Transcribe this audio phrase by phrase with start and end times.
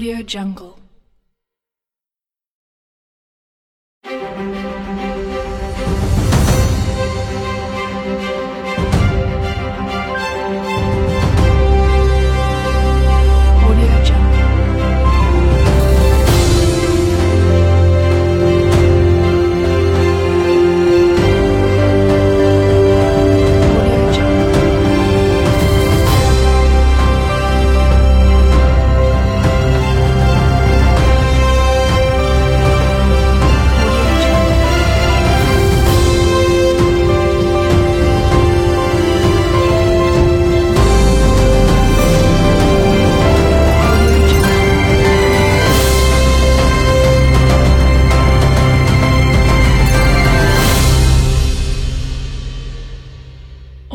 [0.00, 0.79] Audio Jungle.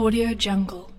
[0.05, 0.94] Audio Jungle.